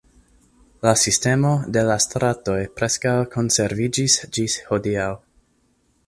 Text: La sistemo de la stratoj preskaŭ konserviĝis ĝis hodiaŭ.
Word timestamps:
La 0.85 0.91
sistemo 1.01 1.51
de 1.75 1.83
la 1.89 1.97
stratoj 2.05 2.57
preskaŭ 2.79 3.13
konserviĝis 3.35 4.15
ĝis 4.39 4.57
hodiaŭ. 4.71 5.11